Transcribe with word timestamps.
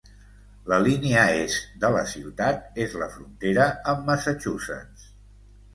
La 0.71 0.79
línia 0.85 1.25
est 1.41 1.59
de 1.83 1.91
la 1.97 2.03
ciutat 2.15 2.81
és 2.87 2.99
la 3.03 3.13
frontera 3.19 3.71
amb 3.95 4.11
Massachusetts. 4.13 5.11